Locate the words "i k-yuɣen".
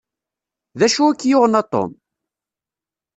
1.09-1.59